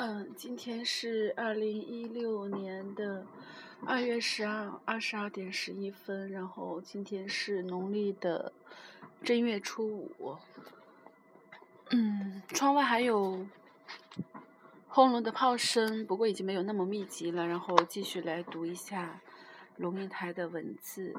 [0.00, 3.26] 嗯，今天是二零一六年的
[3.84, 8.52] 二月十二二十二点十一分，然后今天是农历的
[9.24, 10.36] 正月初五。
[11.90, 13.44] 嗯，窗外还有
[14.86, 17.44] 轰隆的炮声，不过已经没有那么密集了。
[17.44, 19.20] 然后继续来读一下
[19.78, 21.12] 龙应台的文字，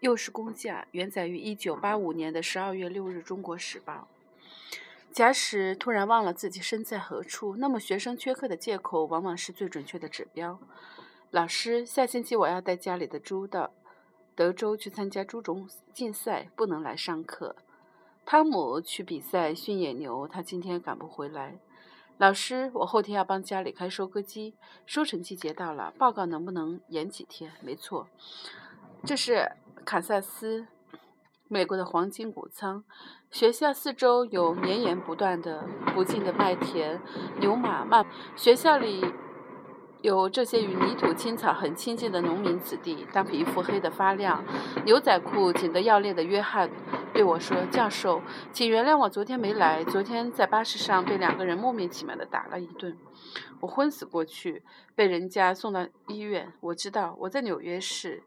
[0.00, 4.08] 又是公假，原载于一九八五年的十二月六日《中国时报》。
[5.12, 10.58] 假使突然忘了自己身在何处，那么学生缺课的借口往往是最准确的指标。
[11.30, 13.72] 老师，下星期我要带家里的猪到
[14.36, 17.56] 德州去参加猪种竞赛，不能来上课。
[18.24, 21.58] 汤姆去比赛训野牛，他今天赶不回来。
[22.18, 24.54] 老师，我后天要帮家里开收割机，
[24.86, 27.52] 收成季节到了，报告能不能延几天？
[27.62, 28.06] 没错，
[29.04, 29.50] 这是
[29.84, 30.66] 堪萨斯。
[31.52, 32.84] 美国的黄金谷仓，
[33.28, 37.00] 学校四周有绵延不断的、不尽的麦田、
[37.40, 38.06] 牛马慢。
[38.36, 39.04] 学校里
[40.00, 43.04] 有这些与泥土、青草很亲近的农民子弟。
[43.12, 44.44] 当皮肤黑得发亮、
[44.84, 46.70] 牛仔裤紧得要裂的约翰
[47.12, 49.82] 对我说：“教授，请原谅我昨天没来。
[49.82, 52.96] 昨天在巴士上被两个人莫名其妙地打了一顿，
[53.58, 54.62] 我昏死过去，
[54.94, 56.52] 被人家送到医院。
[56.60, 58.22] 我知道我在纽约市。”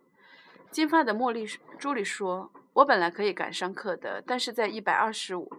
[0.70, 1.48] 金发的茉莉
[1.80, 2.52] 朱莉说。
[2.74, 5.52] 我本来可以赶上课的，但是在一百二十五、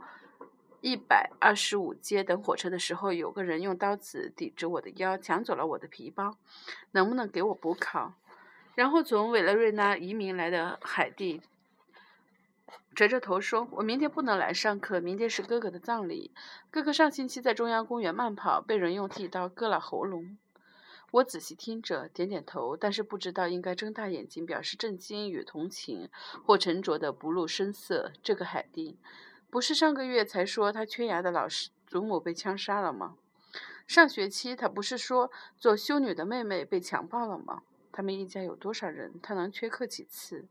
[0.80, 6.36] 一百二十五街等火车的时候，有个人用刀子抵着我的腰，抢走了我的皮包。
[6.90, 8.14] 能不能给我补考？
[8.74, 11.40] 然后从委内瑞拉移民来的海蒂
[12.94, 16.32] 折着头说：“我明天不能来上课，明天是哥哥的葬礼。
[16.70, 20.36] 哥哥上星期在中央公园慢跑，被人用剃刀割了喉咙。”
[21.14, 26.08] 我仔细听着，点点头，但是不知道应该睁大眼睛表示震惊与同情，
[26.44, 28.10] 或沉着的不露声色。
[28.20, 28.98] 这个海蒂，
[29.48, 33.14] 不是上个月才说他缺牙的老师祖母被枪杀了吗？
[33.86, 37.62] 上学期他不是说做修女的妹妹被强暴了吗？
[37.92, 39.20] 他们一家有多少人？
[39.22, 40.48] 他能缺课几次？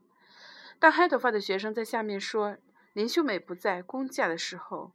[0.78, 2.56] 当黑头发的学生在下面说
[2.94, 4.92] 林秀美不在公假的时候，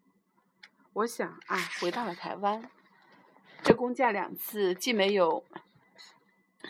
[0.94, 2.72] 我想啊，回到了台湾。
[3.64, 5.44] 这公价两次，既没有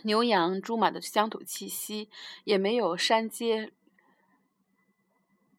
[0.04, 2.10] 牛羊猪马的乡土气息，
[2.44, 3.72] 也没有山街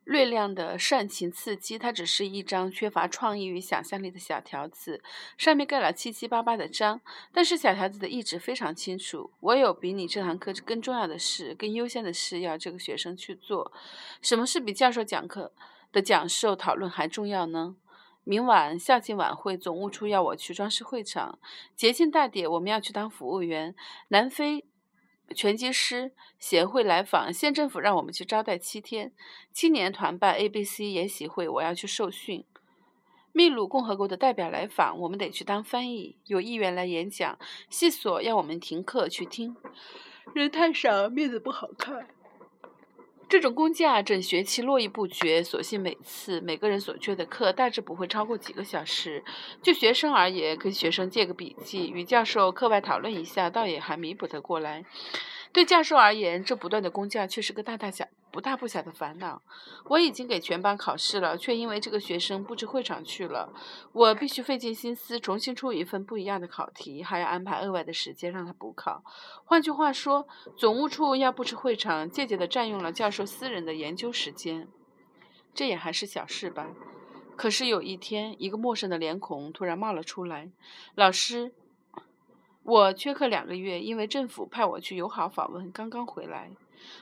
[0.04, 5.02] 略亮的煽情刺激，它只是一张缺乏创意与想象力的小条子，
[5.38, 7.00] 上面盖了七七八八的章。
[7.32, 13.72] 但是小条子的意志非常清楚：我有比你这堂课更重要的事、更优先的事要这个学生去做。
[14.20, 15.52] 什么是比教授讲课
[15.92, 17.76] 的讲授讨论还重要呢？
[18.24, 21.38] 明晚校庆晚会，总务处要我去装饰会场。
[21.74, 23.74] 节庆大典，我们要去当服务员。
[24.08, 24.64] 南非
[25.34, 29.12] 拳击师协会来访，县政府让我们去招待七天。
[29.52, 32.44] 青年团办 ABC 研习会，我要去受训。
[33.32, 36.16] 秘鲁共和国的代表来访，我们得去当翻译。
[36.26, 37.38] 有议员来演讲，
[37.68, 39.56] 系所要我们停课去听。
[40.34, 42.08] 人太少，面子不好看。
[43.30, 49.22] 这种工价整学期络绎不绝，所幸每次每个人所缺的课大致不会超过几个小时。
[49.62, 54.84] 就学生而言，跟学生借个笔记，与教授课外讨论一下，倒也还弥补得过来。
[55.52, 59.42] 对教授而言，这不断的工价却是个大大小、不大不小的烦恼。
[59.86, 63.52] 我已经给全班考试了，却因为这个学生布置会场去了，
[63.92, 69.02] 我必须费尽心思重新出一份不一样的考题，还要安排额外的时间让他补考。
[69.44, 74.68] 换句话说，总务处要布置会场，间接的占用了教授私人的研究时间。
[75.52, 76.68] 这也还是小事吧。
[77.34, 80.48] 可是有一天，一个陌生的脸孔突然冒了出来，
[80.94, 81.52] 老师。
[82.70, 86.52] 我缺课两个月，因为政府派我去友好访问，刚刚回来，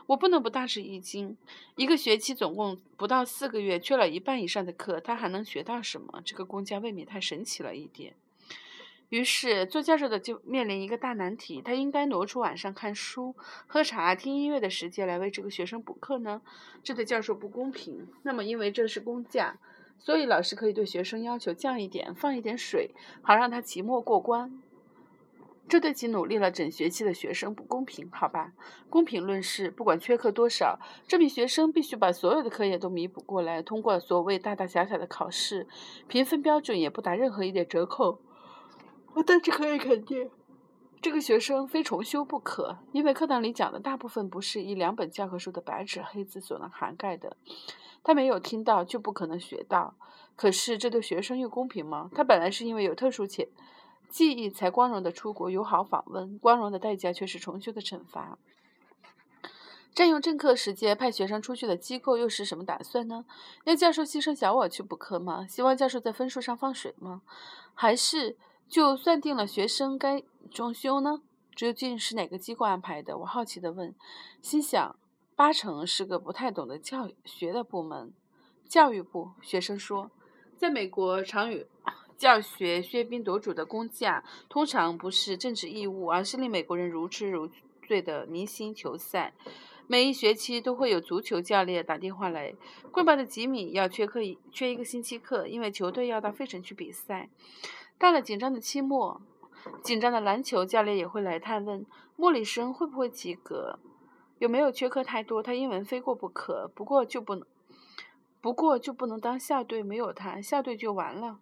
[0.06, 1.36] 我不能不大吃一惊。
[1.76, 6.22] 一个学期总共不到四个月，缺了一半以上的课，他还能学到什么？
[6.24, 8.14] 这个公家未免太神奇了一点。
[9.10, 13.36] 于是做教授的就面临一个大难题：他应该挪出晚上看书、
[13.66, 16.40] 喝茶、听音乐的时间来为这个学生补课呢？
[16.82, 18.08] 这对教授不公平。
[18.22, 19.58] 那么，因为这是公假，
[19.98, 24.62] 所以老师可以对学生要求降一点、放一点水，好让他期末过关。
[25.68, 28.52] 这对其努力了整学期的学生不公平，好吧？
[28.88, 35.66] 公平论事，不管缺课多少，这名学生必须把所有的课业都弥补过来，通过所谓大大小小的考试，
[36.08, 38.20] 评分标准也不打任何一点折扣。
[39.14, 40.30] 我但是可以肯定，
[41.02, 47.36] 这个学生非重修不可，因为课堂里讲的大部分不是一两本教科书的白纸黑字所能涵盖的，
[48.02, 49.94] 他没有听到就不可能学到。
[50.34, 52.08] 可是这对学生又公平吗？
[52.14, 53.50] 他本来是因为有特殊且。
[54.08, 58.38] 记忆才光荣的出国友好访问，光荣的代价却是重修的惩罚。
[59.94, 63.24] 占用正课时间派学生出去的机构又是什么打算呢？
[63.64, 65.46] 要教授牺牲小我去补课吗？
[65.46, 67.22] 希望教授在分数上放水吗？
[67.74, 68.36] 还是
[68.68, 71.22] 就算定了学生该中修呢？
[71.56, 73.18] 究竟是哪个机构安排的？
[73.18, 73.92] 我好奇地问，
[74.40, 74.96] 心想
[75.34, 78.12] 八成是个不太懂得教学的部门。
[78.68, 80.12] 教育部学生说，
[80.56, 81.66] 在美国，常与
[82.18, 87.48] 教学喧宾夺主的工价，通常不是政治义务，而是令美国人如痴如
[87.86, 89.32] 醉的明星球赛。
[89.86, 92.52] 每一学期都会有足球教练打电话来，
[92.90, 94.18] 棍棒的吉米要缺课
[94.50, 97.30] 缺一个星期课，因为球队要到费城去比赛。
[97.96, 99.22] 到了紧张的期末，
[99.84, 101.86] 紧张的篮球教练也会来探问
[102.16, 103.78] 莫里森会不会及格，
[104.40, 106.68] 有没有缺课太多，他英文非过不可。
[106.74, 107.46] 不过就不能，
[108.40, 111.38] 不过就不能当校队，没有他，校队就完了。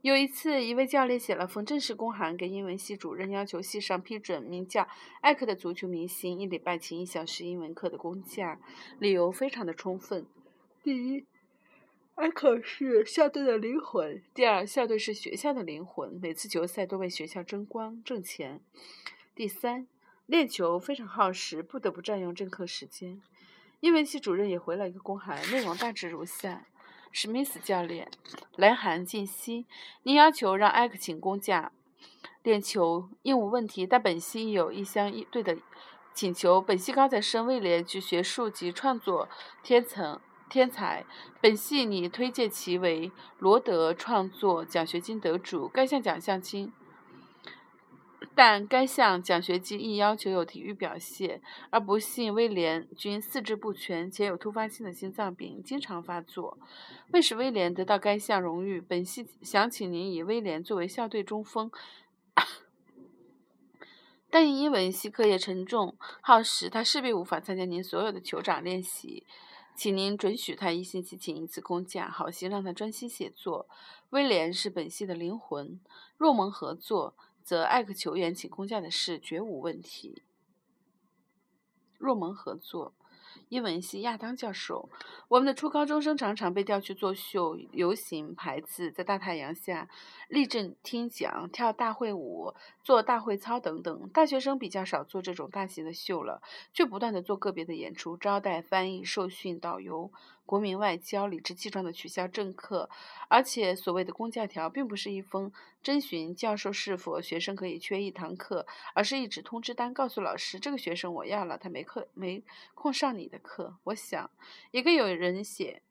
[0.00, 4.86] 有一次，一位教练写了封正式公函给英文系主任，要求系上批准名叫
[5.20, 8.60] 艾克的足球明星一礼拜请一小时英文课的工假，
[9.00, 10.24] 理由非常的充分。
[10.84, 11.26] 第一，
[12.14, 18.60] 艾克是校队的灵魂；第二，校队是学校的灵魂，每次球赛都为学校争光挣钱；
[19.34, 19.88] 第三，
[20.26, 23.20] 练球非常耗时，不得不占用正课时间。
[23.80, 26.66] 英文系主任也回了一个公函，内容大致如下。
[27.10, 28.10] 史密斯教练，
[28.56, 29.66] 来函近夕。
[30.02, 31.72] 您要求让艾克请公假
[32.42, 33.86] 练球，应无问题。
[33.86, 35.56] 但本系有一相对的
[36.14, 39.28] 请求：本系高材生威廉及学术及创作
[39.62, 41.04] 天层天才，
[41.40, 45.68] 本系拟推荐其为罗德创作奖学金得主。
[45.68, 46.72] 该项奖项金。
[48.34, 56.58] 但该项奖学金亦要求有体育表现，而不幸威廉均四肢不全，且有突发性的心脏病，经常发作。
[57.12, 61.70] 为使威廉得到该项荣誉，本系想请您以威廉作为校队中锋。
[64.30, 69.24] 但因英文系课业沉重耗时，他势必无法参加您所有的酋长练习，
[69.76, 73.68] 请您准许他一星期请一次公假，好心让他专心写作。
[74.10, 75.80] 威廉是本系的灵魂，
[76.16, 77.14] 若蒙合作。
[77.48, 80.22] 则艾克球员请公假的事绝无问题。
[81.96, 82.92] 若蒙合作。
[83.48, 84.90] 英文系亚当教授，
[85.28, 89.88] 我们的初高中生常常被调去作秀、游行、排字，在大太阳下
[90.28, 92.54] 立正听讲、跳大会舞、
[92.88, 94.08] 做大会操等等。
[94.14, 96.40] 大学生比较少做这种大型的秀了，
[96.72, 100.10] 却不断的做个别的演出，招待、翻译、受训、导游、
[100.46, 102.88] 国民外交，理直气壮的取消政课。
[103.28, 105.52] 而且所谓的公假条，并不是一封
[105.82, 112.42] 征询教授是否学生可以缺一堂课，而是一纸通知单，告诉老师这个学生我要了，他没课没
[112.74, 113.38] 空上你的。
[113.40, 114.30] 课，我想
[114.70, 115.82] 也该有人写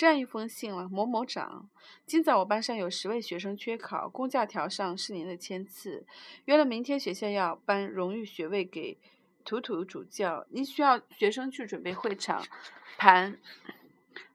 [0.00, 0.88] 这样一封信了。
[0.88, 1.68] 某某长，
[2.06, 6.06] 今早我班上有十位学生缺考，公假条上是您的签字。
[6.46, 8.96] 约了明天学校要颁荣誉学位给
[9.44, 12.42] 图图主教，您需要学生去准备会场
[12.96, 13.38] 盘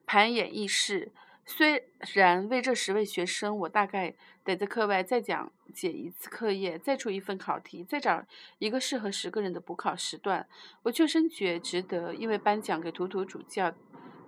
[0.06, 1.12] 盘演议事。
[1.48, 1.84] 虽
[2.14, 4.14] 然为这十位学生，我大概
[4.44, 8.24] 得在课外再讲解一次课业，再出一份考题，再找
[8.60, 10.48] 一个适合十个人的补考时段，
[10.84, 13.74] 我却深觉值得，因为颁奖给图图主教，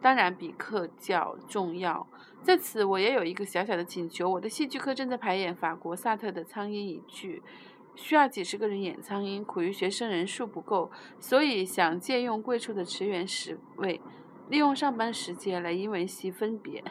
[0.01, 2.07] 当然比课教重要。
[2.43, 7.41] 在此，我也有一个小小的请求：我的戏剧课正在排演法国萨特的《苍蝇》一剧，
[7.95, 13.99] 需要几十个人演苍蝇，苦于学生人数不够，所以想借用贵处的驰援十位，
[14.49, 16.83] 利用上班时间来英文系分别。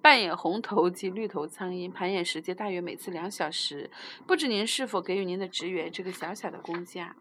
[0.00, 3.90] 扮演红头及绿头苍蝇，排演时间大约每次两小时。
[4.28, 7.16] 不知您是否给予您的职员这个小小的工价？